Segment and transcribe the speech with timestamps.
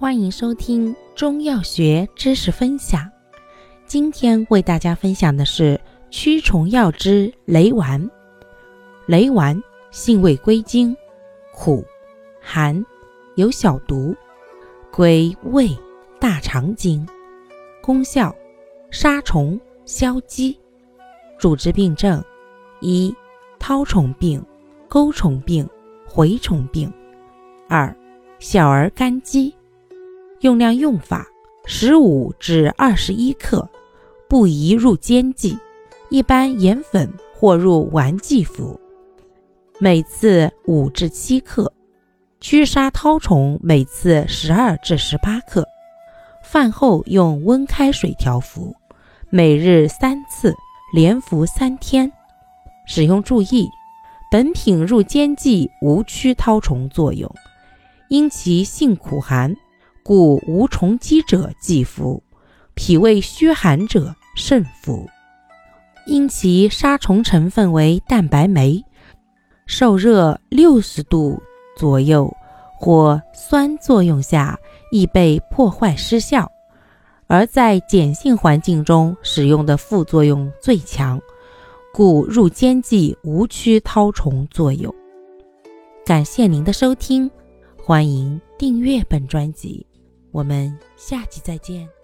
[0.00, 3.06] 欢迎收听中药学知识分享。
[3.84, 5.78] 今天为大家分享的是
[6.08, 8.10] 驱虫药之雷丸。
[9.04, 10.96] 雷丸性味归经：
[11.52, 11.84] 苦、
[12.40, 12.82] 寒，
[13.34, 14.16] 有小毒，
[14.90, 15.68] 归胃、
[16.18, 17.06] 大肠经。
[17.82, 18.34] 功效：
[18.90, 20.58] 杀虫、消积。
[21.38, 22.24] 主治病症：
[22.80, 23.14] 一、
[23.58, 24.42] 绦虫病、
[24.88, 25.68] 钩虫病、
[26.08, 26.90] 蛔虫病；
[27.68, 27.94] 二、
[28.38, 29.54] 小儿干积。
[30.40, 31.26] 用量用法：
[31.66, 33.68] 十五至二十一克，
[34.26, 35.58] 不宜入煎剂，
[36.08, 38.80] 一般研粉或入丸剂服。
[39.78, 41.70] 每次五至七克，
[42.40, 45.66] 驱杀绦虫每次十二至十八克。
[46.42, 48.74] 饭后用温开水调服，
[49.28, 50.54] 每日三次，
[50.94, 52.10] 连服三天。
[52.86, 53.68] 使用注意：
[54.30, 57.30] 本品入煎剂无驱绦虫作用，
[58.08, 59.54] 因其性苦寒。
[60.02, 62.22] 故无虫积者忌服，
[62.74, 65.08] 脾胃虚寒者慎服。
[66.06, 68.82] 因其杀虫成分为蛋白酶，
[69.66, 71.40] 受热六十度
[71.76, 72.34] 左右
[72.78, 74.58] 或酸作用下
[74.90, 76.50] 易被破坏失效，
[77.26, 81.20] 而在碱性环境中使用的副作用最强，
[81.92, 84.92] 故入煎剂无驱绦虫作用。
[86.04, 87.30] 感谢您的收听，
[87.76, 89.86] 欢迎订阅本专辑。
[90.32, 91.99] 我们下期再见。